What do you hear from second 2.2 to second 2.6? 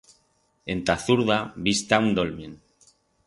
dolmen.